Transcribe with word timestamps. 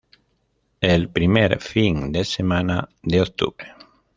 El 0.79 1.09
primer 1.09 1.61
fin 1.61 2.11
de 2.11 2.25
semana 2.25 2.89
de 3.03 3.21
octubre. 3.21 3.75